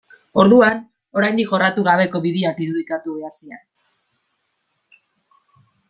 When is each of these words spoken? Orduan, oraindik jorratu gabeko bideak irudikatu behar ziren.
Orduan, 0.43 0.79
oraindik 1.19 1.51
jorratu 1.51 1.85
gabeko 1.89 2.21
bideak 2.25 2.65
irudikatu 2.65 3.19
behar 3.19 3.39
ziren. 3.41 3.63